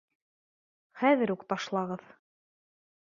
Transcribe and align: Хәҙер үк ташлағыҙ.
Хәҙер 1.01 1.33
үк 1.35 1.45
ташлағыҙ. 1.53 2.09